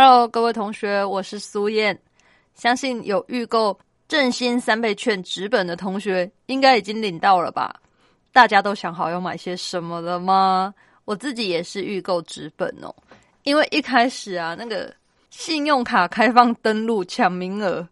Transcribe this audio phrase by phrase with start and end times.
[0.00, 2.00] ？Hello，各位同学，我是苏燕。
[2.54, 3.76] 相信有预购
[4.06, 7.80] 振兴三倍券纸本的同学，应该已经领到了吧？
[8.30, 10.72] 大家都想好要买些什么了吗？
[11.04, 12.94] 我自己也是预购纸本哦，
[13.42, 14.94] 因为一开始啊，那个
[15.30, 17.84] 信用卡开放登录抢名额，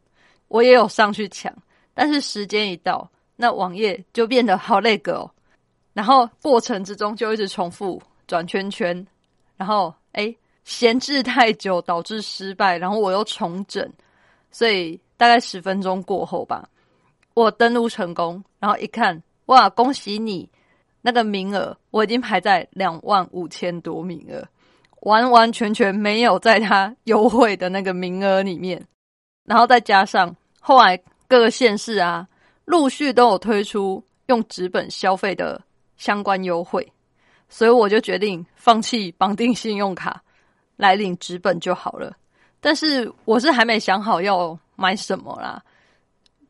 [0.46, 1.52] 我也有上去抢，
[1.92, 5.28] 但是时间一到，那网页就变得好累个哦。
[5.92, 9.04] 然后过程之中就一直重复转圈圈，
[9.56, 10.32] 然后哎。
[10.66, 13.88] 闲置太久导致失败，然后我又重整，
[14.50, 16.68] 所以大概十分钟过后吧，
[17.34, 20.50] 我登录成功，然后一看，哇，恭喜你，
[21.02, 24.44] 那个名额我已经排在两万五千多名额，
[25.02, 28.84] 完完全全没有在他优惠的那个名额里面，
[29.44, 32.26] 然后再加上后来各个县市啊，
[32.64, 35.62] 陆续都有推出用纸本消费的
[35.96, 36.92] 相关优惠，
[37.48, 40.20] 所以我就决定放弃绑定信用卡。
[40.76, 42.16] 来领纸本就好了，
[42.60, 45.62] 但是我是还没想好要买什么啦。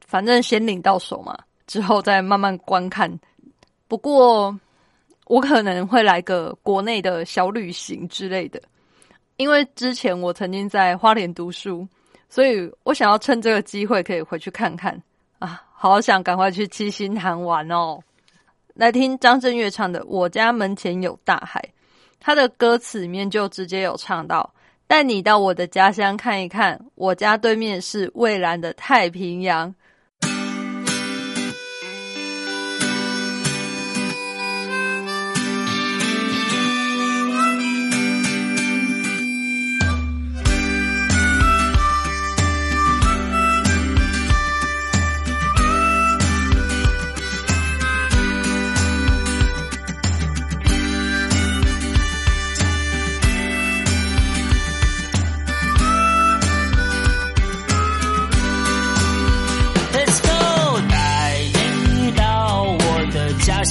[0.06, 3.12] 反正先领到手嘛，之后再慢慢观看。
[3.88, 4.56] 不过
[5.26, 8.60] 我可能会来个国内的小旅行之类的，
[9.36, 11.86] 因为之前我曾经在花莲读书，
[12.28, 15.00] 所以我想要趁这个机会可以回去看看
[15.38, 15.62] 啊！
[15.78, 18.00] 好想赶快去七星潭玩哦！
[18.74, 21.60] 来听张震岳唱的《我家门前有大海》。
[22.26, 24.52] 他的歌词里面就直接有唱到
[24.88, 29.72] ：“带你到我的家乡看一看，我家对面是蔚蓝的太平洋。”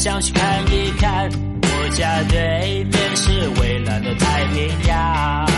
[0.06, 1.28] 想去看一看，
[1.64, 5.50] 我家对面是蔚蓝的太平洋，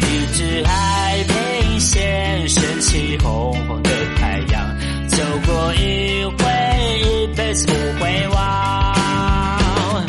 [0.00, 4.78] 一只海平线升起红红的太阳，
[5.08, 5.16] 走
[5.46, 6.44] 过一回，
[7.00, 10.04] 一辈子不会忘。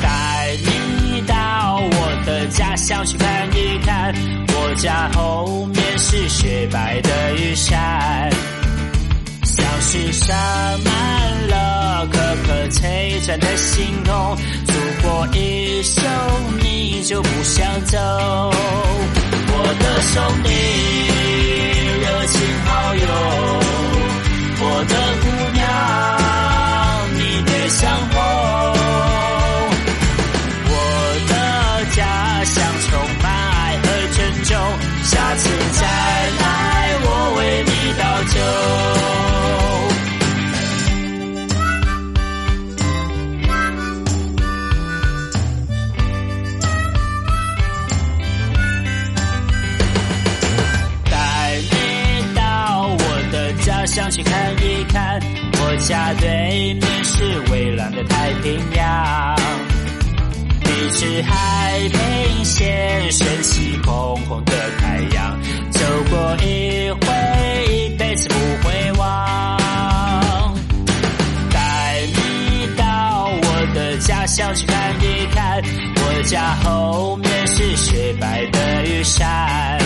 [0.00, 4.14] 带你到我的家乡去看一看，
[4.54, 8.30] 我家后面是雪白的玉山。
[9.88, 10.34] 是洒
[10.84, 12.06] 满了
[12.68, 14.72] 璀璨的星空，走
[15.02, 16.02] 过一生
[16.60, 17.96] 你就不想走。
[19.48, 20.48] 我的兄弟，
[22.02, 22.34] 热情
[22.64, 23.06] 好友，
[24.58, 25.64] 我的姑娘，
[27.14, 28.14] 你别想红。
[30.68, 30.72] 我
[31.28, 31.32] 的
[31.94, 31.98] 家
[32.44, 32.54] 乡
[32.88, 32.90] 充
[33.22, 33.84] 满爱和
[34.16, 34.50] 珍重，
[35.04, 35.82] 下次再
[36.40, 36.45] 来
[55.86, 59.36] 家对面是蔚蓝的太平洋，
[60.64, 65.80] 你是海平线升起红红的太阳，走
[66.10, 67.06] 过一回，
[67.72, 68.34] 一辈子不
[68.66, 70.54] 会忘。
[71.52, 75.62] 带你到我的家乡去看一看，
[75.94, 79.78] 我家后面是雪白的玉山，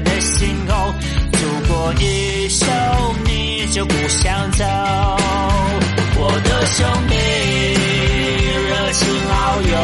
[0.00, 0.94] 的星空，
[1.32, 2.66] 走过一生
[3.24, 4.64] 你就不想走。
[6.16, 7.14] 我的兄弟，
[8.68, 9.76] 热情好友，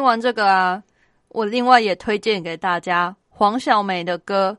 [0.00, 0.82] 听完这个啊，
[1.28, 4.56] 我另外也推荐给大家黄小梅的歌，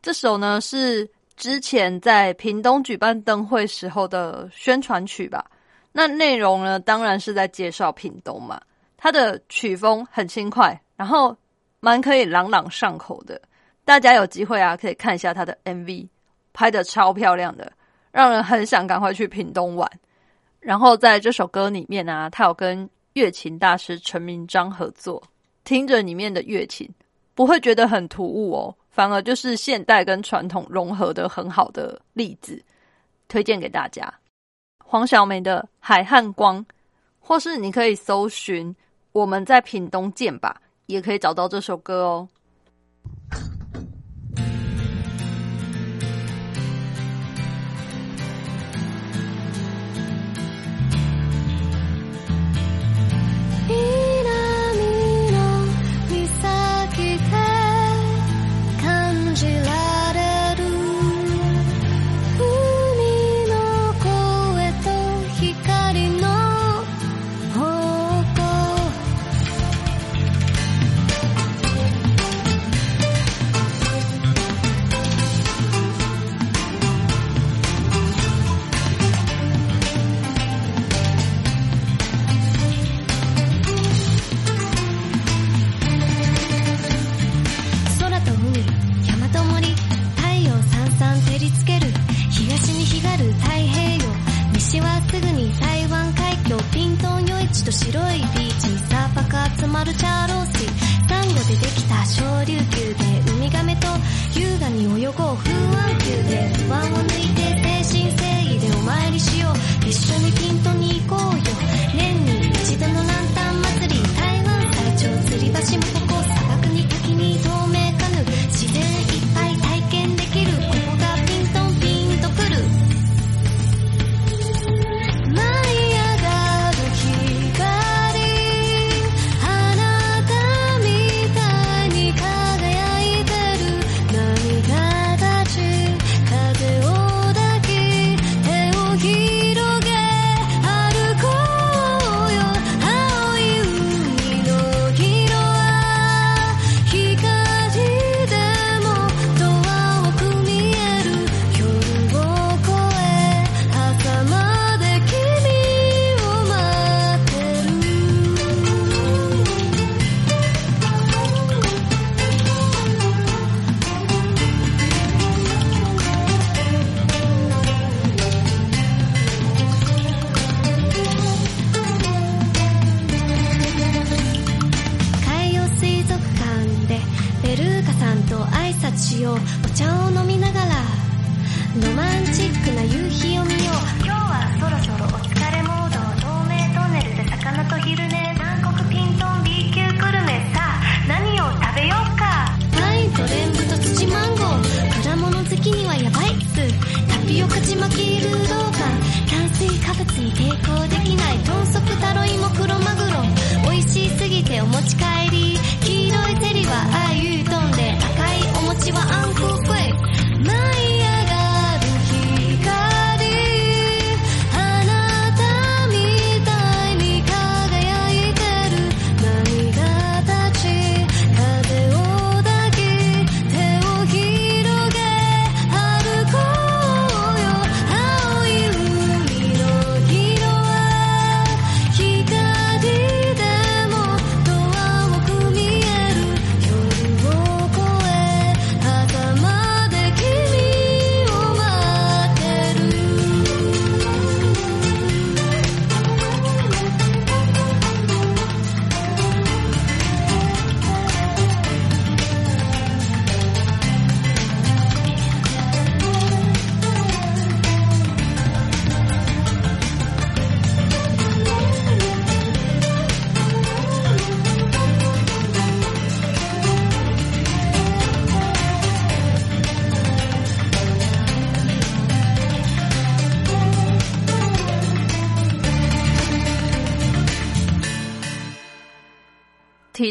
[0.00, 5.44] 这首呢是之前在屏东举办灯会时候的宣传曲吧。
[5.90, 8.60] 那内容呢，当然是在介绍屏东嘛。
[8.96, 11.36] 它的曲风很轻快，然后
[11.80, 13.42] 蛮可以朗朗上口的。
[13.84, 16.06] 大家有机会啊，可以看一下它的 MV，
[16.52, 17.72] 拍的超漂亮的，
[18.12, 19.90] 让人很想赶快去屏东玩。
[20.60, 25.22] 然后在这首歌里面啊，他有跟乐琴大师陈明章合作，
[25.64, 26.86] 听着里面的乐琴，
[27.34, 32.62] 不会觉得很突兀哦，反而就是现代跟传统融合的很好的例子，
[33.26, 34.12] 推荐给大家。
[34.84, 36.62] 黄晓梅的《海汉光》，
[37.18, 38.76] 或是你可以搜寻
[39.12, 42.28] “我们在屏东见吧”，也可以找到这首歌哦。
[53.66, 54.15] 提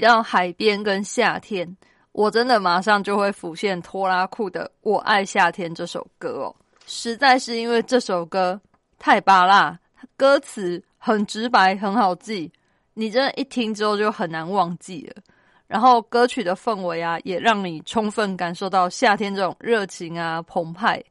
[0.06, 1.76] 到海边跟夏天，
[2.12, 6.56] 我真的马上就会浮现拖拉库的《我爱夏天》这首歌哦。
[6.86, 8.60] 实在是因为这首歌
[9.00, 9.78] 太巴辣，
[10.16, 12.52] 歌词很直白，很好记，
[12.94, 15.22] 你真的一听之后就很难忘记了。
[15.68, 21.04] 然后歌曲的氛围啊，也让你充分感受到夏天这种热情啊、澎湃。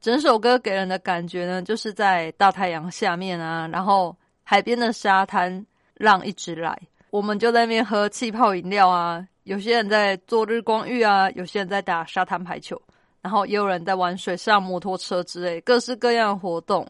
[0.00, 5.64] 整首歌给人的感觉呢，就是在大太阳下面啊，然后海边的沙滩，
[5.94, 6.76] 浪一直来，
[7.10, 9.26] 我们就在那边喝气泡饮料啊。
[9.44, 12.80] 有些人在做日光浴啊，有些人在打沙滩排球，
[13.20, 16.86] 然后也有人在玩水上摩托车之类，各式各样的活动，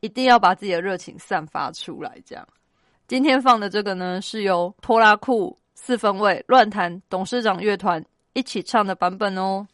[0.00, 2.18] 一定要把自己的热情散发出来。
[2.26, 2.48] 这样，
[3.06, 9.66] 今天放的这个呢，是由拖拉库四分卫乱弹董事长乐团一起唱的版本哦。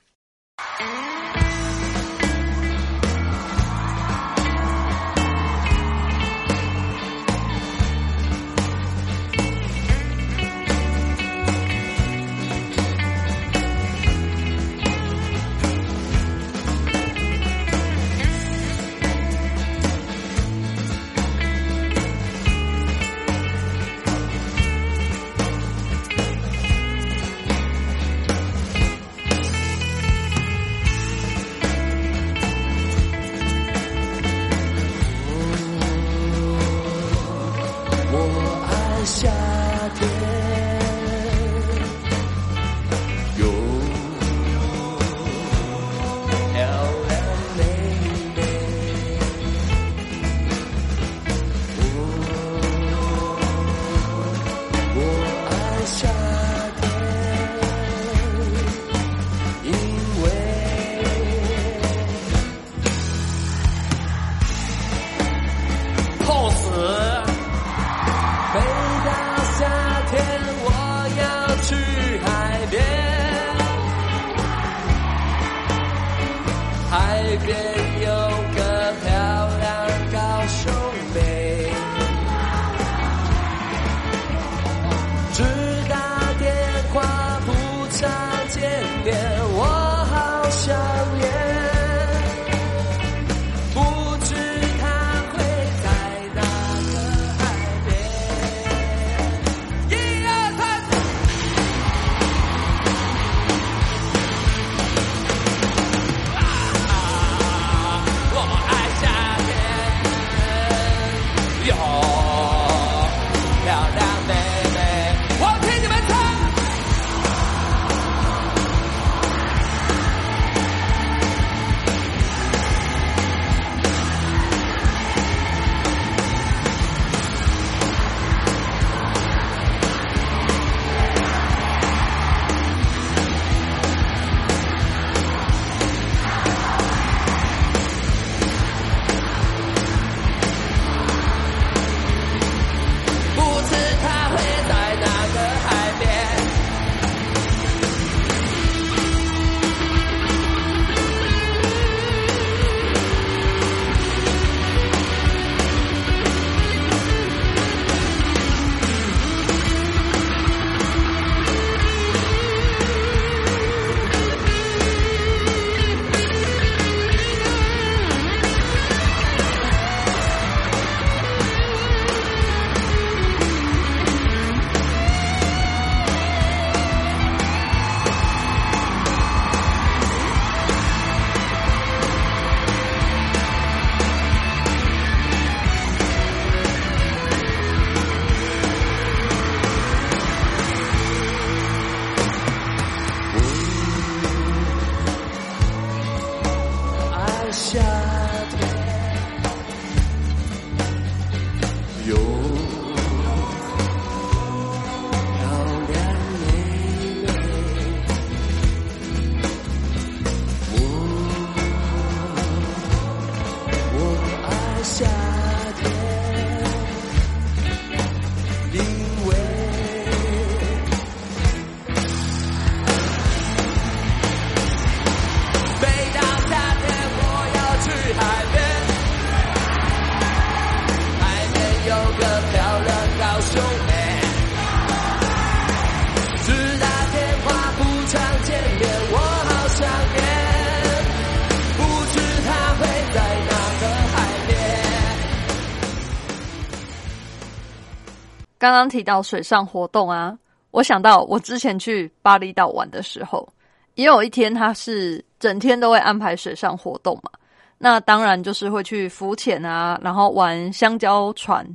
[248.68, 250.38] 刚刚提到水上活动啊
[250.72, 253.48] 我想到我之前去巴厘岛玩的时候
[253.94, 257.30] 也有一天他是整天都会安排水上活动嘛
[257.78, 261.66] 那当然就是会去浮潜啊然后玩香蕉船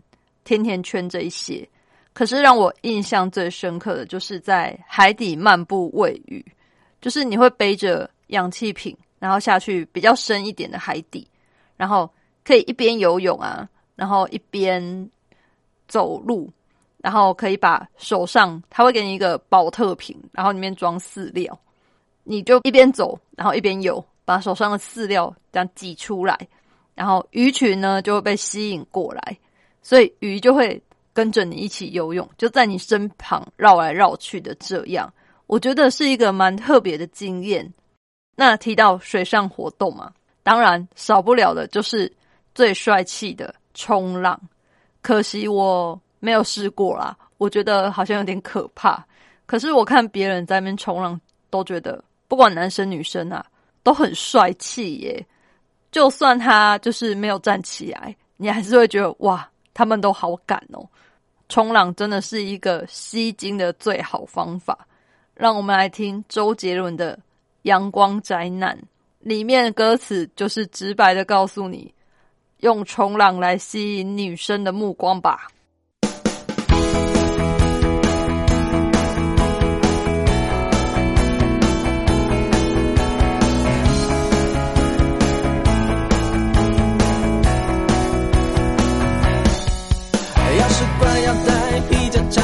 [0.44, 1.68] 甜甜圈这一些。
[2.14, 6.46] 可是让我印象最深刻的就是在海底漫步喂鱼
[7.02, 11.28] 就是你会背着氧气瓶然后下去比较深一点的海底
[11.76, 12.08] 然后
[12.44, 15.10] 可以一边游泳啊然后一边
[15.88, 16.52] 走路
[17.04, 21.60] 然后可以把手上他会给你一个保特瓶然后里面装饲料
[22.24, 26.48] 你就一边走然后一边游把手上的饲料这样挤出来
[26.96, 29.38] 然后鱼群呢就会被吸引过来
[29.82, 30.82] 所以鱼就会
[31.12, 35.14] 跟着你一起游泳就在你身旁绕来绕去的这样
[35.48, 37.70] 我觉得是一个蛮特别的经验
[38.38, 40.10] 那提到水上活动嘛
[40.42, 42.10] 当然少不了的就是
[42.56, 44.40] 最帅气的冲浪
[45.02, 49.06] 可惜我没有试过啦，我觉得好像有点可怕。
[49.46, 51.20] 可是我看别人在那边冲浪，
[51.50, 53.46] 都觉得不管男生女生啊，
[53.84, 55.28] 都很帅气耶。
[55.92, 60.88] 就算他就是没有站起来，你还是会觉得哇，他们都好敢哦。
[61.50, 64.88] 冲浪真的是一个吸睛的最好方法。
[65.36, 67.18] 让我们来听周杰伦的
[67.64, 68.78] 《阳光宅男》，
[69.20, 71.94] 里面的歌词就是直白的告诉你，
[72.62, 75.50] 用冲浪来吸引女生的目光吧。
[90.56, 92.42] 钥匙挂腰带，皮夹夹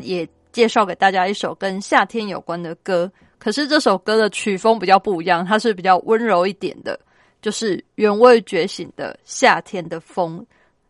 [0.00, 6.98] 也介绍给大家一首跟夏天有关的歌可是这首歌的曲风比较不一样它是比较温柔一点的
[7.42, 10.44] 就是原味觉醒的夏天的风。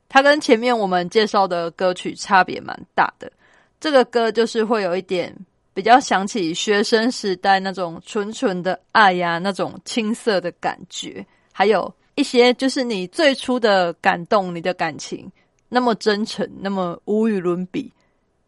[0.09, 3.31] 它跟前面我们介绍的歌曲差别蛮大的。
[3.79, 5.35] 这个歌就是会有一点
[5.75, 15.31] 比较想起学生时代那种纯纯的爱呀那种青涩的感觉还有一些就是你最初的感动你的感情
[15.69, 17.93] 那么真诚那么无与伦比。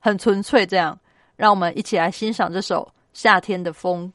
[0.08, 0.66] 很纯粹。
[0.66, 0.98] 这样，
[1.36, 4.12] 让我们一起来欣赏这首《夏天的风》。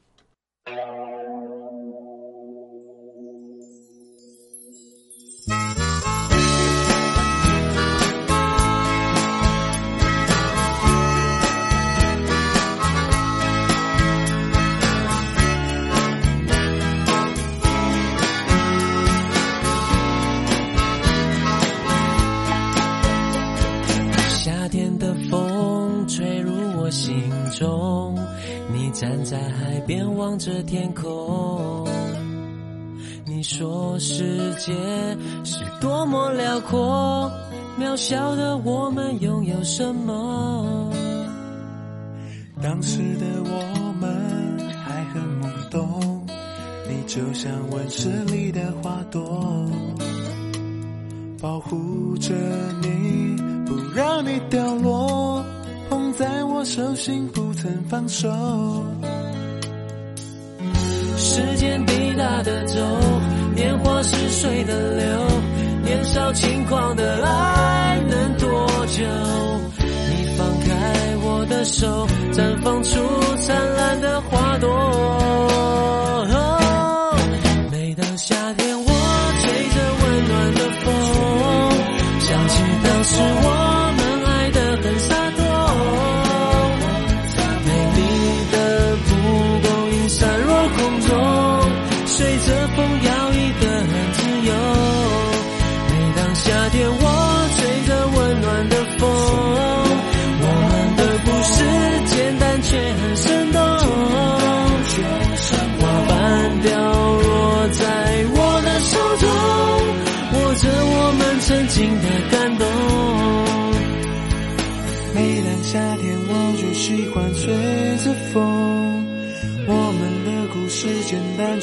[30.24, 31.86] 望着天空。
[33.26, 34.72] 你说世界
[35.44, 37.30] 是多么辽阔，
[37.78, 40.90] 渺小的我们拥有什么？
[42.62, 46.26] 当时的我们还很懵懂，
[46.88, 49.68] 你就像温室里的花朵，
[51.38, 52.32] 保护着
[52.80, 55.44] 你，不让你掉落，
[55.90, 58.26] 捧在我手心不曾放手。
[61.16, 62.80] 时间滴答的走，
[63.54, 65.06] 年华似水的流，
[65.82, 68.48] 年少轻狂的爱能多
[68.86, 69.02] 久？
[69.80, 73.00] 你放开我的手，绽放出
[73.36, 75.23] 灿烂的花朵。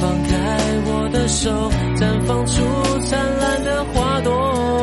[0.00, 2.62] 放开我的手，绽放出
[3.06, 4.73] 灿烂的花朵。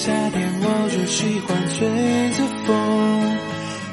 [0.00, 1.86] 夏天，我就喜欢吹
[2.32, 2.72] 着风。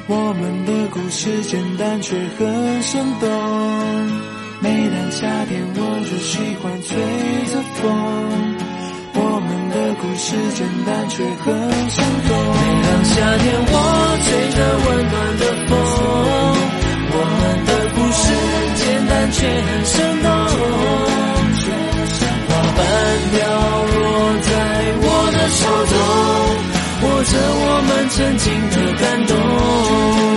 [0.06, 3.28] 我们的故事简单却很生动。
[4.60, 6.96] 每当夏天，我就喜欢吹
[7.52, 7.84] 着风。
[9.20, 11.44] 我们的故事简单却很
[11.92, 12.32] 生动。
[12.56, 13.76] 每当夏天，我
[14.24, 15.76] 吹着温暖的风，
[17.12, 18.24] 我们的故事
[18.80, 19.92] 简单却很生
[20.22, 20.26] 动。
[22.48, 22.80] 花瓣
[23.30, 23.36] 飘
[27.24, 30.27] 着我们曾经的感动。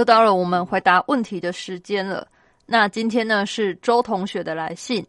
[0.00, 2.26] 又到了我们回答问题的时间了。
[2.64, 5.06] 那今天呢是周同学的来信。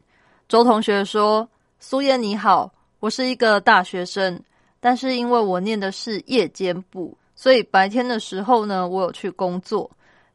[0.50, 1.48] 周同学说
[1.80, 4.38] ：“苏燕你好，我是一个大学生，
[4.82, 9.90] 但是因为我念的是夜间部，所以白天的时候呢，我有去工作。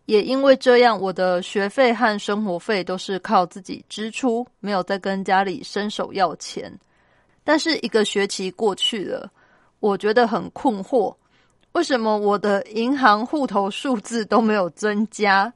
[0.07, 6.73] 也因为这样，我的学费和生活费都是靠自己支出，没有再跟家里伸手要钱。
[7.45, 9.31] 但是一个学期过去了，
[9.81, 11.14] 我觉得很困惑，
[11.77, 15.53] 为什么我的银行户头数字都没有增加，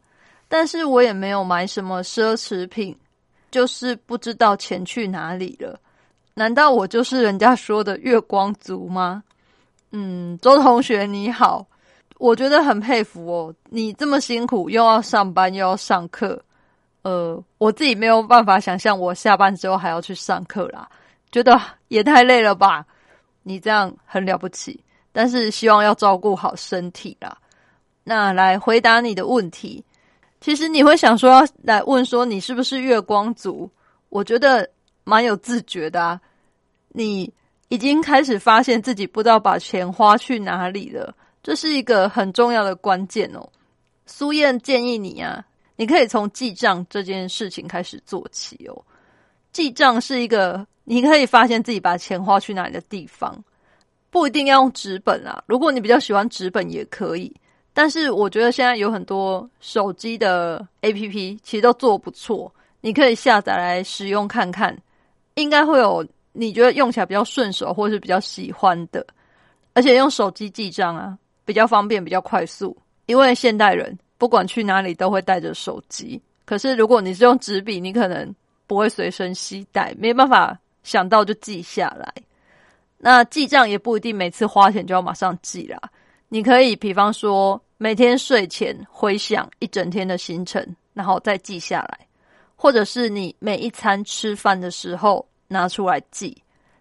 [0.49, 2.95] 但是我也没有买什么奢侈品，
[3.51, 5.81] 就是不知道钱去哪里了。
[6.35, 9.25] 难道我就是人家说的月光族吗？
[9.93, 11.67] 嗯，周同学你好。
[12.19, 16.39] 我觉得很佩服哦，你这么辛苦，又要上班又要上课，
[17.01, 20.87] 呃，我自己没有办法想象我下班之后还要去上课啦，
[21.33, 22.85] 觉得也太累了吧。
[23.43, 24.79] 你这样很了不起，
[25.13, 27.37] 但是希望要照顾好身体啦。
[28.05, 29.85] 那来回答你的问题，
[30.41, 33.71] 其实你会想说来问说你是不是月光族？
[34.09, 34.69] 我觉得
[35.05, 36.21] 蛮有自觉的啊，
[36.89, 37.33] 你
[37.69, 41.15] 已经开始发现自己不知道把钱花去哪里了。
[41.43, 43.49] 这是一个很重要的关键哦。
[44.07, 45.45] 苏燕建议你啊，
[45.77, 48.85] 你可以从记账这件事情开始做起哦。
[49.53, 53.43] 记账是一个你可以发现自己把钱花去哪里的地方，
[54.11, 55.43] 不一定要用纸本啊。
[55.47, 57.35] 如果你比较喜欢纸本也可以，
[57.73, 64.77] 但是我觉得现在有很多手机的 APP 其实都做不错，你可以下载来使用看看，
[65.35, 69.07] 应该会有你觉得用起来比较顺手或者是比较喜欢的，
[69.73, 71.17] 而且用手机记账啊。
[71.43, 76.21] 比较方便，比较快速，因为现代人不管去哪里都会带着手机。
[76.45, 78.33] 可是如果你是用纸笔，你可能
[78.69, 82.15] 不会随身携带，没办法想到就记下来。
[83.03, 85.81] 那记账也不一定每次花钱就要马上记啦。
[86.29, 92.07] 你可以比方说每天睡前回想一整天的行程，然后再记下来，
[92.55, 96.37] 或者是你每一餐吃饭的时候拿出来记。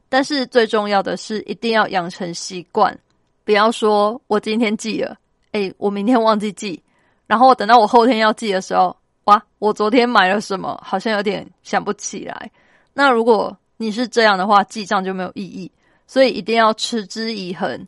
[0.09, 2.97] 但是最重要的是，一定要养成习惯。
[3.45, 5.15] 不要说我今天记了，
[5.53, 6.83] 哎，我明天忘记记，
[7.27, 12.51] 然后等到我后天要记的时候，哇，我昨天买了什么，好像有点想不起来。
[12.93, 15.71] 那如果你是这样的话，记账就没有意义。
[16.09, 17.87] 所以一定要持之以恒，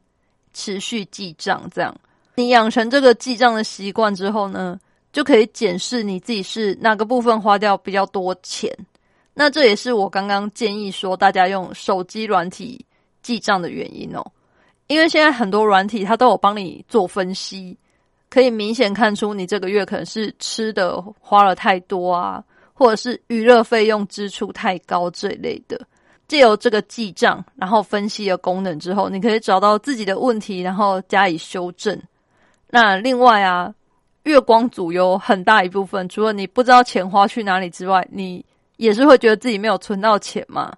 [0.54, 1.68] 持续记账。
[1.74, 2.00] 这样，
[2.36, 4.80] 你养成这个记账的习惯之后呢，
[5.12, 8.72] 就可以检视你自己是哪个部分花掉比较多钱。
[9.34, 12.86] 那这也是我刚刚建议说大家用手机软体
[13.24, 14.24] 记账的原因哦。
[14.86, 17.76] 因为现在很多软体它都有帮你做分析，
[18.30, 25.82] 可以明显看出你这个月可能是吃的花了太多啊，或者是娱乐费用支出太高这一类的。
[26.32, 32.02] 借由这个记账，然后分析的功能之后，你可以找到自己的问题，然后加以修正。
[32.70, 33.76] 那另外啊，
[34.24, 38.46] 月光族有很大一部分，除了你不知道钱花去哪里之外，你
[38.78, 40.74] 也是会觉得自己没有存到钱嘛。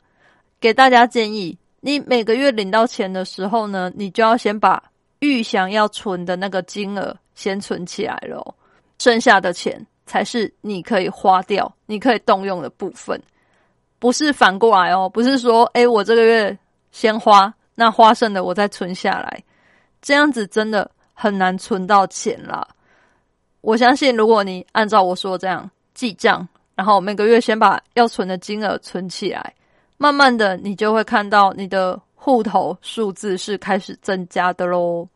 [0.59, 1.55] 给大家建议。
[1.81, 4.81] 你每个月领到钱的时候呢，你就要先把
[5.19, 8.55] 预想要存的那个金额先存起来了，
[8.97, 13.21] 剩下的钱才是你可以花掉、你可以动用的部分，
[14.03, 16.59] 不是反过来哦，不是说，哎，我这个月
[16.91, 19.41] 先花，那花剩的我再存下来，
[20.01, 22.67] 这样子真的很难存到钱啦。
[23.61, 29.53] 我相信，如果你按照我说这样记账，然后每个月先把要存的金额存起来。
[29.95, 35.07] 慢慢的，你就会看到你的户头数字是开始增加的喽。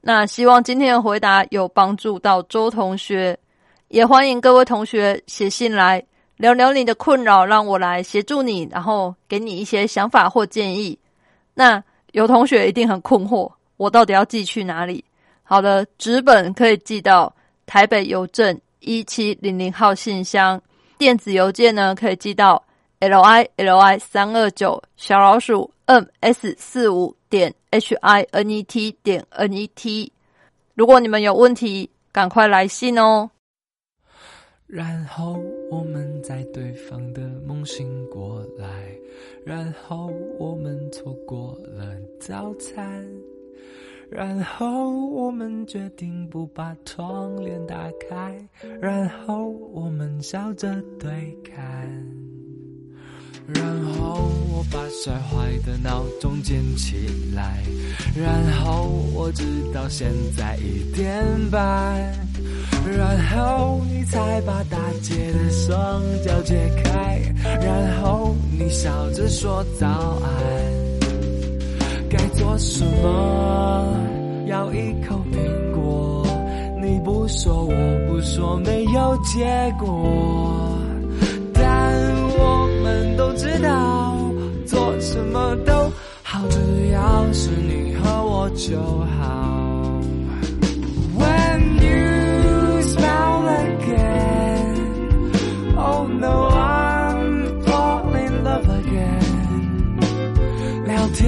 [0.00, 3.38] 那希望今天的回答有帮助到周同学，
[3.86, 6.04] 也欢迎各位同学写信来
[6.38, 10.98] 聊聊你的困扰，让我来协助你，然后给你一些想法或建议。
[11.52, 15.04] 那有同学一定很困惑，我到底要寄去哪里？
[15.42, 17.34] 好的，纸本可以寄到
[17.66, 20.60] 台北邮政一七零零号信箱，
[20.96, 22.64] 电子邮件呢可以寄到。
[23.00, 29.70] l i l i 三二九小老鼠 m s 四五点 h i n e t 点 n e
[29.76, 30.12] t，
[30.74, 33.30] 如果你们有问题，赶快来信哦。
[34.68, 38.66] 然后我们在对方的梦醒过来，
[39.42, 43.02] 然后我们错过了早餐，
[44.10, 48.46] 然后我们决定不把窗帘打开，
[48.78, 51.90] 然后我们笑着对看。
[53.46, 57.64] 然后我把摔坏的闹钟捡起来，
[58.14, 62.12] 然后我直到现在一点半，
[62.96, 67.20] 然后你才把大姐的双脚解开，
[67.60, 70.30] 然后你笑着说早安，
[72.08, 73.84] 该做什么？
[74.46, 76.26] 咬一口苹果。
[76.80, 77.72] 你不说，我
[78.08, 79.44] 不说，没有结
[79.78, 80.78] 果。
[81.52, 81.92] 但
[82.38, 84.16] 我们都知道，
[84.66, 85.72] 做什么都
[86.22, 88.78] 好，只要是你和我就
[89.20, 89.47] 好。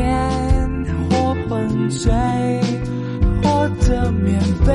[0.00, 2.10] 烟火昏睡，
[3.42, 4.72] 或者棉被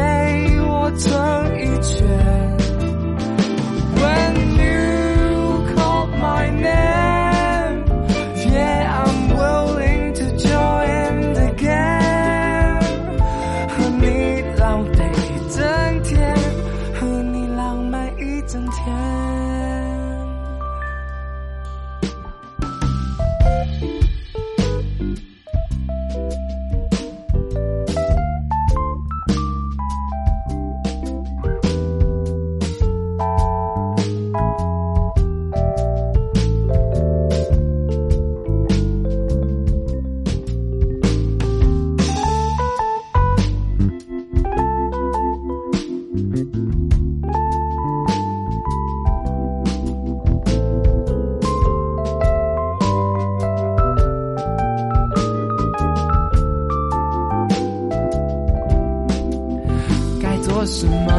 [60.66, 61.14] 什么？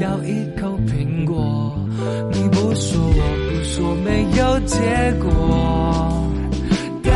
[0.00, 1.76] 咬一口苹果，
[2.32, 3.12] 你不说，我
[3.50, 4.78] 不说，没有结
[5.20, 6.22] 果。
[7.02, 7.12] 但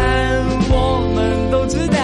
[0.69, 0.75] 我
[1.15, 1.97] 们都知道，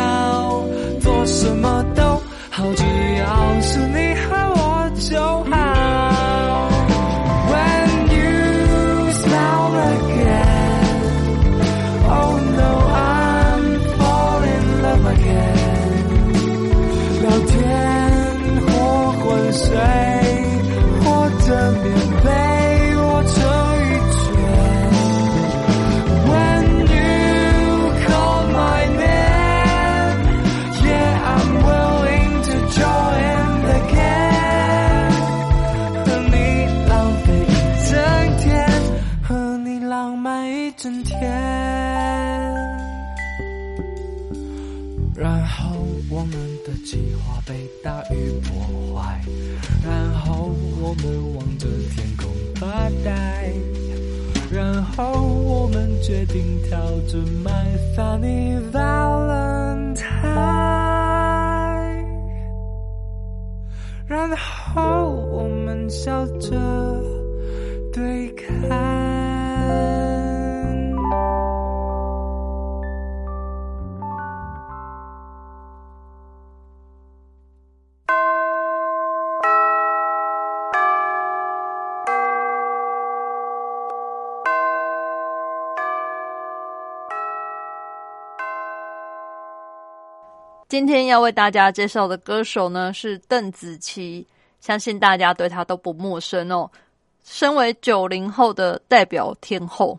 [47.47, 49.21] 被大雨破坏，
[49.85, 53.53] 然后我们望着天空发呆，
[54.51, 56.77] 然后我们决定跳
[57.07, 60.56] 着 My Funny Valentine，
[90.77, 94.27] 今天要为大家介绍的歌手呢是邓紫棋，
[94.61, 96.71] 相信大家对她都不陌生哦。
[97.25, 99.99] 身为九零后的代表天后，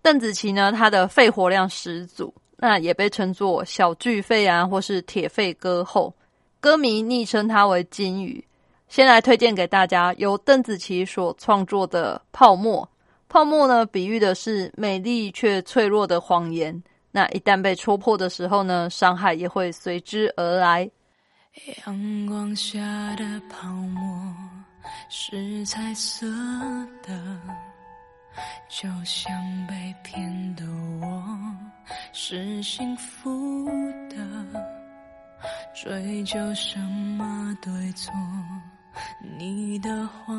[0.00, 6.14] 邓紫棋呢，她的肺活量十足，那也被称作小巨肺啊，或是铁肺歌后。
[6.60, 8.42] 歌迷昵称她为金鱼。
[8.88, 12.82] 先来推荐给大家由邓紫棋所创作的《泡沫》。
[13.28, 16.82] 泡沫呢，比喻的是美丽却脆弱的谎言。
[17.16, 20.86] 那一旦被戳破的时候呢，伤害也会随之而来。
[21.86, 22.78] 阳光下
[23.16, 24.36] 的泡沫
[25.08, 26.26] 是彩色
[27.02, 27.40] 的，
[28.68, 29.32] 就像
[29.66, 30.66] 被骗的
[31.00, 31.56] 我
[32.12, 33.66] 是幸福
[34.10, 34.16] 的。
[35.74, 36.78] 追究什
[37.16, 38.12] 么对错？
[39.38, 40.36] 你的谎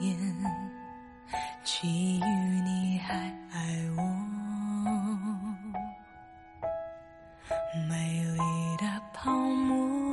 [0.00, 0.16] 言，
[1.62, 2.24] 基于
[2.64, 3.14] 你还
[3.52, 3.60] 爱
[3.98, 4.02] 我。
[7.88, 8.38] 美丽
[8.78, 10.12] 的泡沫，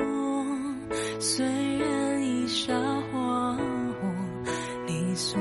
[1.19, 1.43] 虽
[1.79, 2.73] 然一刹
[3.11, 3.61] 花火，
[4.85, 5.39] 你所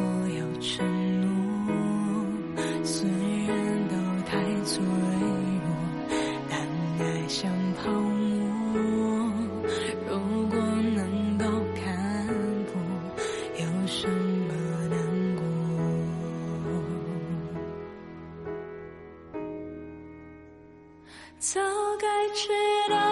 [22.36, 23.05] 该知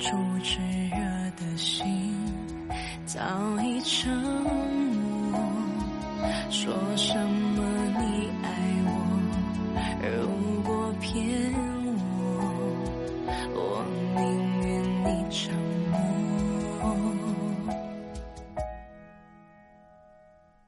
[0.00, 0.58] 初炽
[0.90, 0.96] 热
[1.36, 2.16] 的心
[3.04, 3.20] 早
[3.62, 5.38] 已沉默。
[6.48, 7.62] 说什么
[7.98, 8.48] 你爱
[8.86, 8.90] 我，
[10.02, 11.52] 如果骗
[11.84, 12.00] 我，
[13.54, 13.84] 我
[14.16, 14.20] 宁
[14.62, 14.70] 愿
[15.04, 15.54] 你沉
[15.90, 15.94] 默。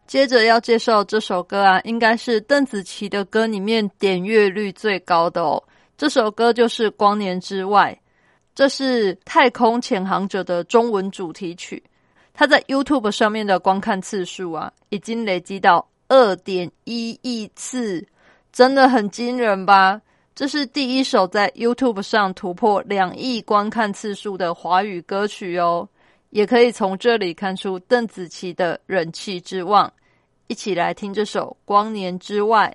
[0.06, 5.62] 接着要介绍这首歌啊，应该是邓紫棋的歌里面点阅率最高的哦。
[5.96, 7.98] 这首歌就是《光年之外》，
[8.54, 11.82] 这是《太空潜航者》的中文主题曲。
[12.34, 18.06] 它在 YouTube 上面的观看次数啊，已经累积到二点一亿次，
[18.52, 20.00] 真的很惊人吧？
[20.34, 25.88] 这是第一首在 YouTube 上突破两亿观看次数的华语歌曲哦。
[26.30, 29.92] 也可以从这里看出邓紫棋的人气之旺。
[30.46, 32.74] 一起来听这首《光年之外》。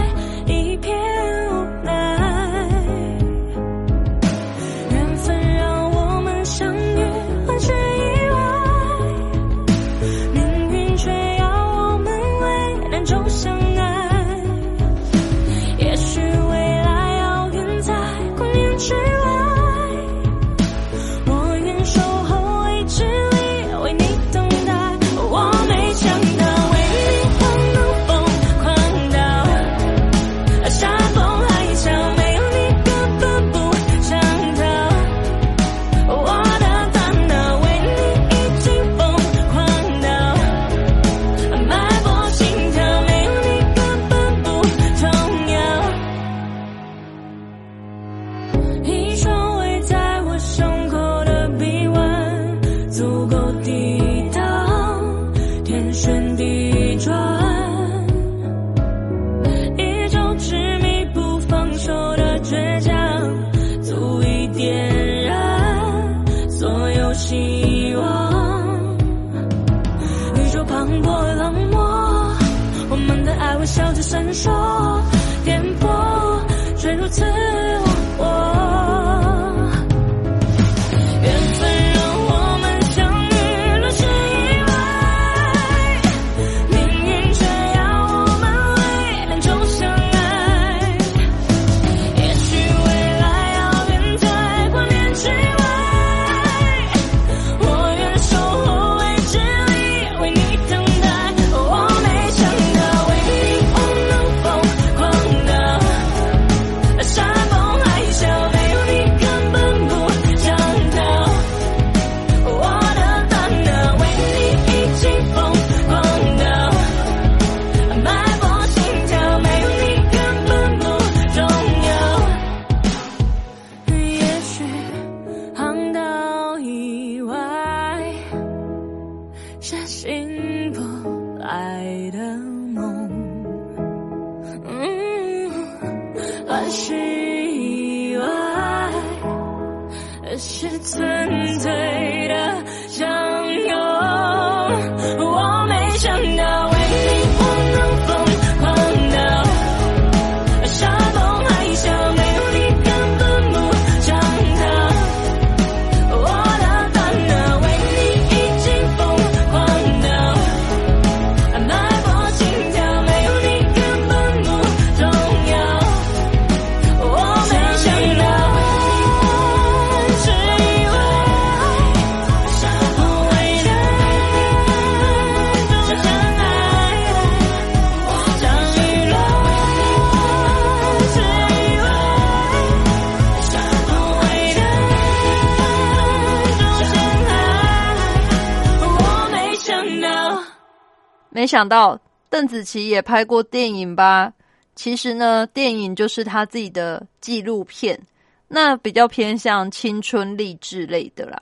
[191.41, 194.31] 没想到邓紫棋也拍过电影吧？
[194.75, 197.99] 其实呢，电影就是她自己的纪录片。
[198.47, 201.41] 那比较偏向青春励志类的啦。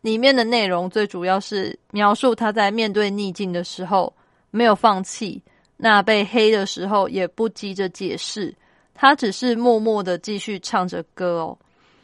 [0.00, 4.12] 里面的内容最主要是描述她在面对逆境的时候
[4.50, 5.40] 没有放弃，
[5.76, 8.52] 那被黑的时候也不急着解释，
[8.94, 11.56] 她只是默默的继续唱着歌哦。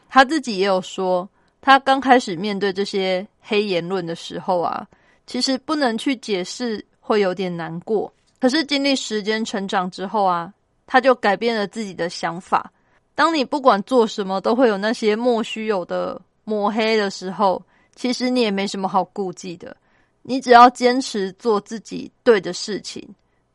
[0.08, 1.28] 她自己也有说，
[1.60, 4.86] 她刚开始面对这些黑言论的时候啊，
[5.26, 8.10] 其实不能去解释，会有点难过。
[8.40, 10.50] 可是经历时间成长之后啊，
[10.86, 12.72] 他就改变了自己的想法。
[13.14, 17.62] 当你不管做什么都会有那些莫须有的抹黑的时候，
[17.94, 19.76] 其实你也没什么好顾忌的。
[20.22, 23.06] 你只要坚持做自己对的事情，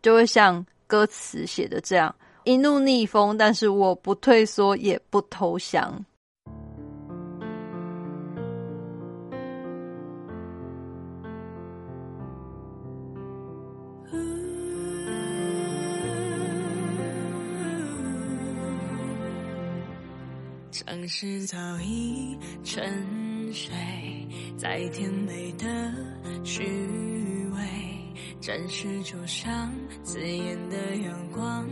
[0.02, 6.06] 就会像歌词写的这样：一路逆风，但是我不退缩，也不投降。
[21.08, 23.74] 城市早已沉睡
[24.58, 25.66] 在甜美的
[26.44, 26.66] 虚
[27.56, 27.62] 伪，
[28.42, 29.72] 真实就像
[30.04, 31.66] 刺眼的阳光，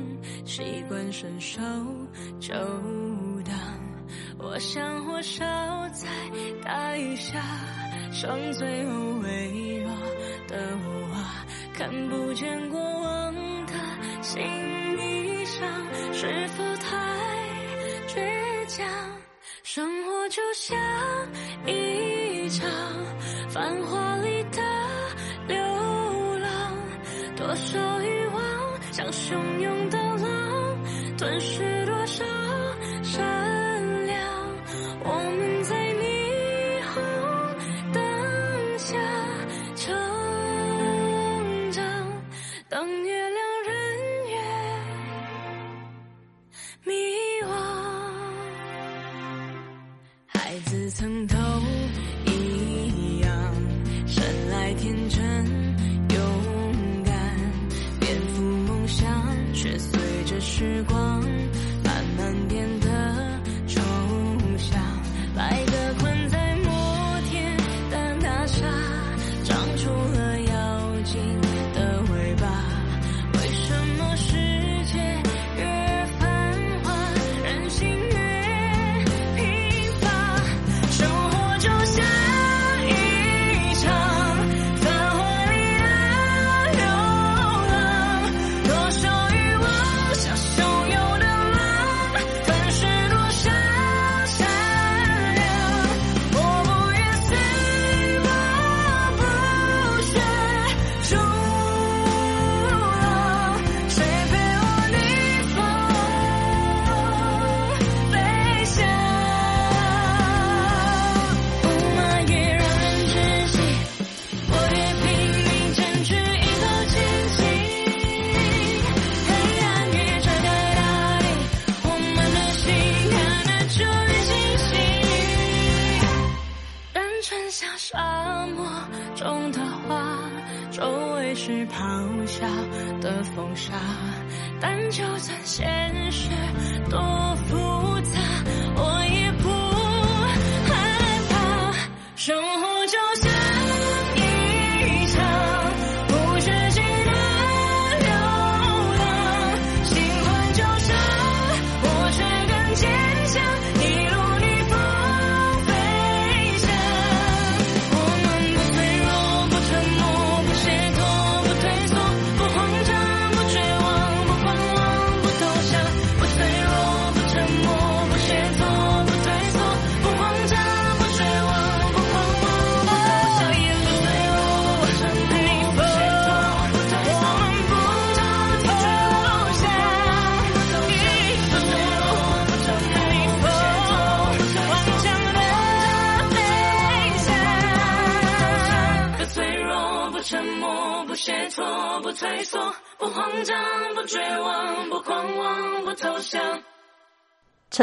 [0.46, 1.60] 习惯伸手
[2.40, 2.54] 就
[3.44, 3.54] 挡。
[4.38, 5.44] 我想火烧
[5.90, 6.08] 在
[6.64, 7.44] 大雨下，
[8.14, 9.90] 剩最后微弱
[10.48, 13.34] 的我啊，看不见过往
[13.66, 13.74] 的
[14.22, 14.42] 心
[14.98, 15.68] 意上，
[16.14, 16.96] 是否太
[18.08, 18.88] 倔强？
[19.68, 20.78] 生活就像
[21.66, 22.70] 一场
[23.50, 24.62] 繁华里的
[25.48, 25.58] 流
[26.38, 26.78] 浪，
[27.36, 29.95] 多少欲望像汹涌的
[50.98, 51.36] 曾都
[52.26, 53.54] 一样，
[54.08, 55.46] 生来天真
[56.16, 57.14] 勇敢，
[58.00, 59.06] 颠覆梦想，
[59.54, 61.15] 却随着时光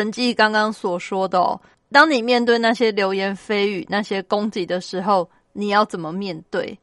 [0.03, 1.61] 陈记刚刚所说的哦，
[1.92, 6.76] 当你面对那些流言蜚语、那些攻击的时候，你要怎么面对？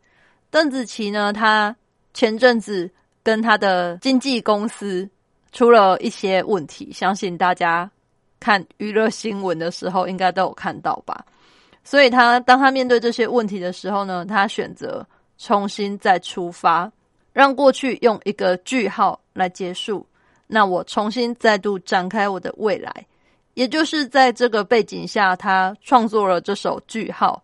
[0.49, 1.33] 邓紫棋呢？
[1.33, 1.75] 她
[2.13, 2.89] 前阵子
[3.21, 5.09] 跟她的经纪公司
[5.51, 7.91] 出了一些问题，相信大家
[8.39, 11.25] 看娱乐新闻的时候应该都有看到吧。
[11.83, 15.05] 所以她当她面对这些问题的时候呢，她选择
[15.37, 16.89] 重新再出发，
[17.33, 20.07] 让过去用一个句号来结束。
[20.51, 23.05] 那我重新再度展开我的未来，
[23.59, 27.43] 也就是在这个背景下，他创作了这首《句号》，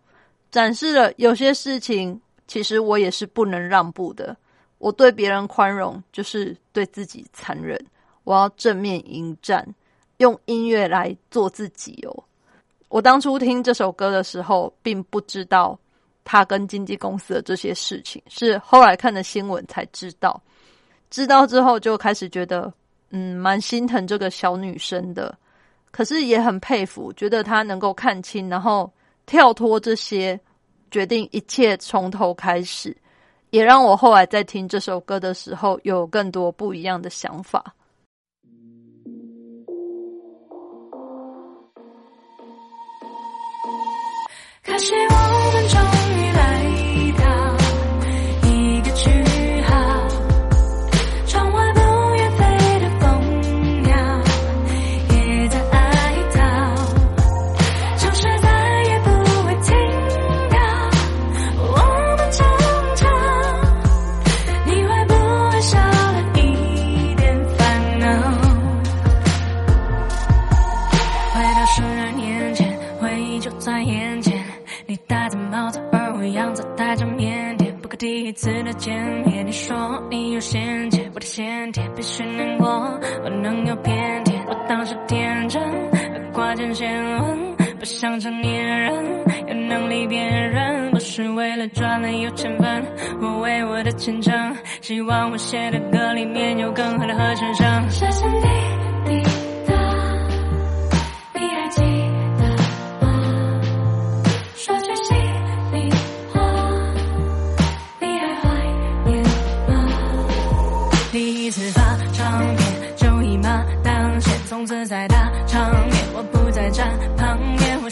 [0.50, 4.34] 展示了有些事情其实我也是不能让步的。
[4.78, 7.78] 我对别人宽容，就是对自己残忍。
[8.24, 9.62] 我要正面迎战，
[10.16, 12.24] 用音乐来做自己哦。
[12.88, 15.78] 我当初听这首歌的时候，并不知道
[16.24, 20.42] 他跟经纪公司的这些事情，是后来看的新闻才知道。
[21.10, 22.72] 知道之后，就开始觉得，
[23.10, 25.36] 嗯，蛮心疼这个小女生的。
[25.96, 28.92] 可是也很佩服，觉得他能够看清，然后
[29.24, 30.38] 跳脱这些，
[30.90, 32.94] 决定一切从头开始，
[33.48, 37.74] 也让我后来在听这首歌的时候，有更多不一样的想法。
[44.62, 45.80] 可惜我们终
[46.12, 46.75] 于来
[76.56, 77.70] 子带着腼腆。
[77.82, 78.96] 不可第一次的见
[79.26, 82.66] 面，你说你有先见，我的先天，必须难过，
[83.22, 84.42] 我能有偏见。
[84.48, 85.62] 我当时天真，
[86.32, 86.90] 挂件先
[87.20, 88.92] 问，不想成年人，
[89.46, 92.84] 有能力辨认，不是为了赚了有钱分。
[93.20, 97.90] 我为我的前程，希望我写的歌里面有更好的和弦声。
[97.90, 98.46] 谢谢你，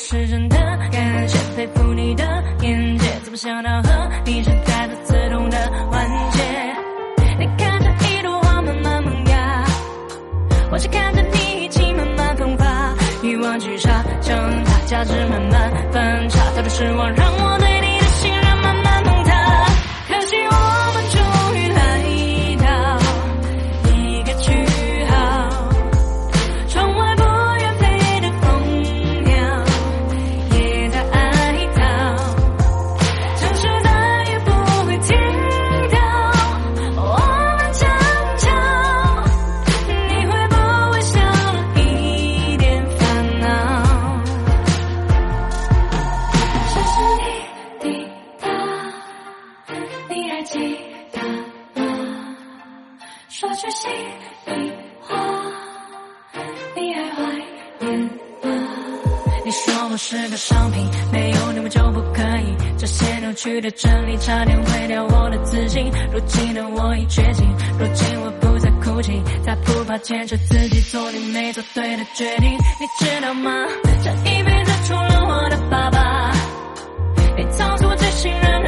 [0.07, 0.57] 是真的
[0.93, 2.23] 感谢，佩服你的
[2.61, 5.57] 眼界，怎么想到和你是带着刺痛的
[5.91, 6.43] 环节？
[7.39, 9.65] 你看着一朵花慢慢萌芽。
[10.71, 15.54] 我是看着你一起慢慢风发，欲望聚沙成塔，价值慢慢
[63.45, 65.93] 去的真理差点毁掉我的自信。
[66.11, 67.47] 如今的我已觉醒，
[67.79, 72.51] 如今我不再哭泣，再不怕坚持自己做你没做对的决定。
[72.53, 73.53] 你知道吗？
[74.03, 76.33] 这一辈子除了我的爸爸，
[77.37, 78.63] 你曾是我最信任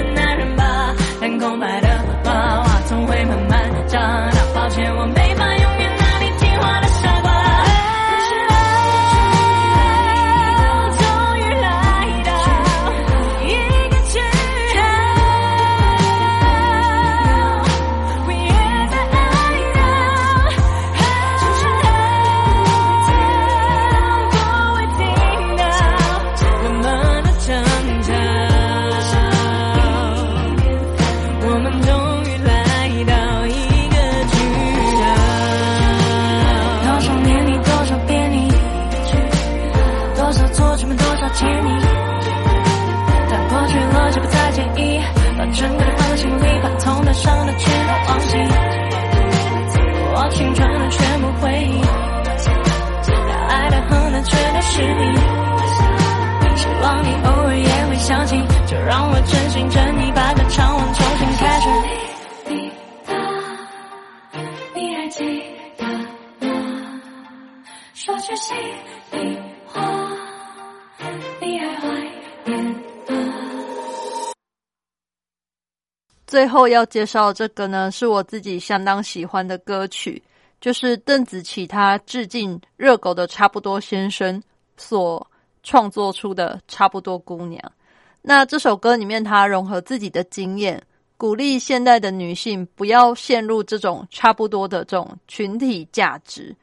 [76.69, 80.23] 要介绍这个呢，是我自己相当喜欢的歌曲，
[80.61, 84.43] 就是邓紫棋她致敬热狗的差不多先生
[84.77, 85.27] 所
[85.62, 87.61] 创作出的《差不多姑娘》。
[88.23, 90.83] 那这首歌里面，她融合自己的经验，
[91.17, 96.55] 鼓励现代的女性不要陷入这种差不多的这种群体价值，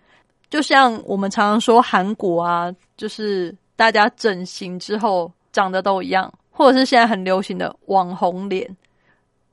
[0.49, 8.75] 就像我们常常说韩国啊，就是大家整形之后长得都一样，或者是现在很流行的网红脸。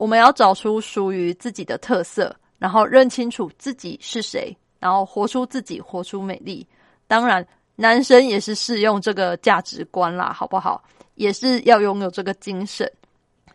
[0.01, 6.65] 我们要找出属于自己的特色，然后认清楚自己是谁，然后活出自己，活出美丽。
[7.07, 7.45] 当然，
[7.75, 10.83] 男生也是适用这个价值观啦，好不好？
[11.13, 12.91] 也是要拥有这个精神。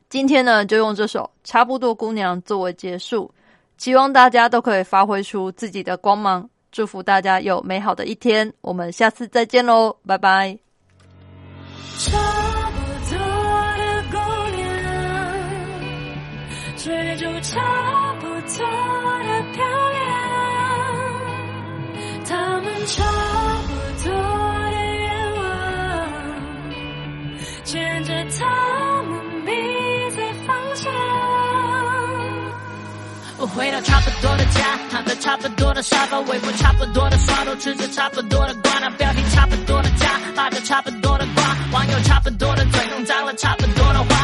[0.09, 3.29] 今天呢，就用这首《差不多姑娘》作为结束，
[3.77, 6.49] 希望大家都可以发挥出自己的光芒。
[6.71, 10.57] 祝福大家有美好的一天，我们下次再见喽，拜拜。
[16.87, 17.59] 追逐差
[18.21, 19.99] 不多的漂亮，
[22.25, 23.03] 他们差
[23.67, 23.75] 不
[24.05, 24.13] 多
[24.71, 25.43] 的愿望，
[27.65, 29.51] 牵着他们彼
[30.13, 30.93] 此方向。
[33.39, 40.07] 我回到差不多的家，躺在差不多的沙发，微波差不多的刷头，吃着差不多的瓜，那标题差不多的家，
[40.37, 44.16] 发着差不多的瓜，网友差不多的嘴，弄脏了差不多的话，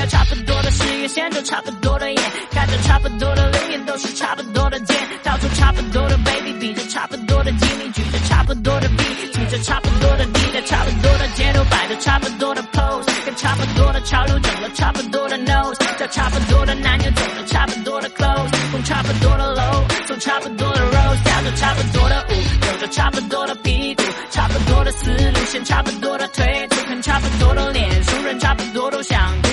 [0.00, 2.22] 一条差不多的事业线，着差不多的眼，
[2.52, 22.32] 看着差不多的留言，都是差不多的贱，到处差不多的 baby，比着差不多的精力，举着差不多的笔，举着差不多的地，在差不多的街头摆着差不多的 pose，跟差不多的潮流整了差不多的 nose，找差不多的男友，走了差不多的 clothes，供差不多的楼，走差不多的 rose，跳着差不多的舞，
[22.72, 29.48] 有着差不多的屁股，差不多的思路先，差不多的腿，粗看差不多的脸，熟人差不多都想哭，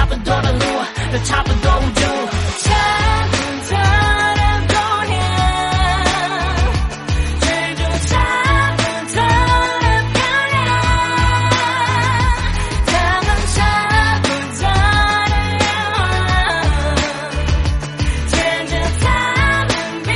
[0.00, 0.64] 差不多的路，
[1.12, 2.00] 都差不多无助。
[2.62, 2.72] 差
[3.28, 3.36] 不
[3.68, 3.76] 多
[4.34, 4.72] 的姑
[5.10, 5.12] 娘，
[7.40, 7.44] 追
[7.76, 8.16] 逐差
[8.78, 8.80] 不
[9.12, 9.20] 多
[9.82, 9.84] 的
[10.14, 10.16] 漂
[10.52, 10.56] 亮，
[12.86, 12.88] 他
[13.26, 13.58] 们差
[14.22, 14.24] 不
[14.64, 14.72] 多
[15.28, 15.98] 的愿望，
[18.26, 18.32] 牵
[18.68, 18.72] 着
[19.02, 19.04] 他
[19.68, 19.70] 们
[20.02, 20.08] 彼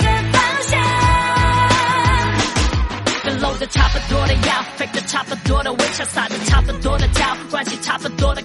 [0.00, 0.02] 此
[0.32, 0.72] 方向。
[3.24, 4.48] 跟搂着差不多的腰，
[4.78, 8.40] 配着差不多的微笑，撒着差不多的娇，关系差不多的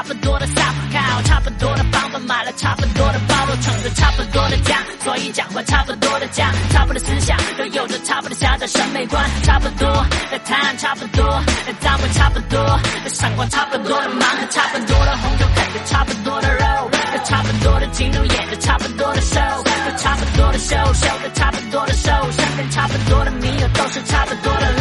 [0.00, 0.62] 差不多的骚，
[0.94, 9.86] 靠差不多的房本，买了差不多的包，都撑着差不多的家，所以讲话差不多的讲，差不多的思想，都有着差不多的狭窄审美观，差不多
[10.30, 11.22] 的谈，差不多
[11.66, 12.58] 的脏，差不多
[13.04, 16.90] 的闪光，差不多的忙，差不多的红酒，啃着差不多的肉，
[17.26, 24.72] 差不多的镜头，演着差不多的 show，差不多的秀，秀着差不多的瘦，身边差不多的迷友都是差不多的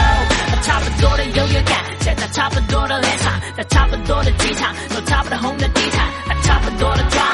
[0.70, 6.08] 差不多的优越感，写在差不多的脸上，在差不多的机场，走差不多红的地毯，
[6.44, 7.26] 差不多的妆，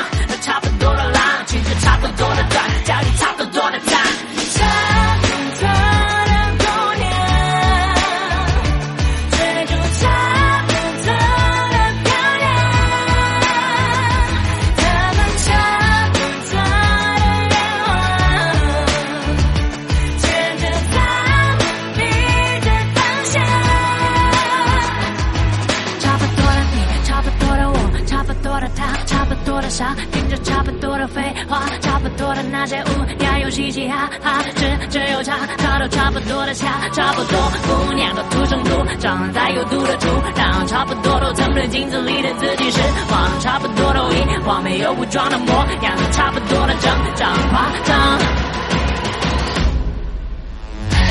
[32.18, 42.80] 多的那些乌鸦又嘻嘻哈哈，吃只有茶，茶都差不多的恰，差不多姑娘都土生土长在有毒的土壤，差不多都曾对镜子里的自己失
[43.11, 48.20] 望，差不多都一往没有武装的模样，差不多的整张夸张。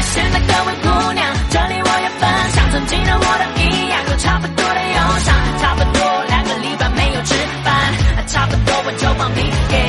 [0.00, 7.34] 现在各位姑娘，这里我也分享，曾经的我的一样，有差不多的忧伤，差不多两个礼拜没有吃
[7.64, 9.83] 饭，差不多我就放屁给，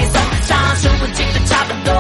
[0.75, 1.93] 数不清的差不多，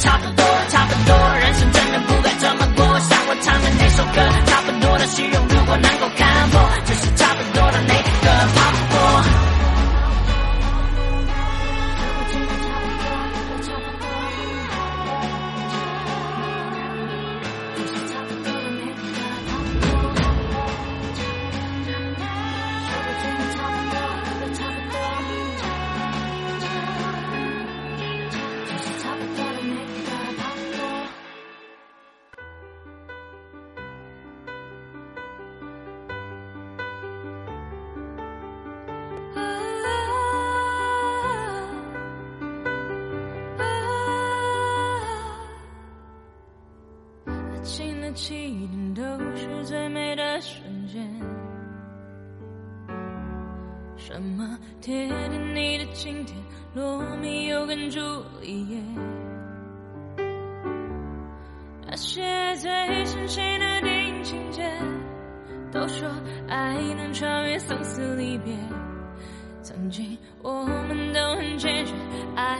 [0.00, 4.20] 差不多，差不多，人生真的不该这么过，像我唱的那首歌，
[48.16, 48.34] 起
[48.66, 49.02] 点都
[49.36, 51.06] 是最美的瞬间。
[53.98, 56.34] 什么铁定你的晴天，
[56.74, 58.00] 罗密欧跟朱
[58.40, 58.82] 丽叶，
[61.86, 62.22] 那些
[62.56, 64.62] 最深情的电影情节，
[65.70, 66.08] 都说
[66.48, 68.56] 爱能穿越生死离别。
[69.60, 71.92] 曾经我们都很坚决，
[72.34, 72.58] 爱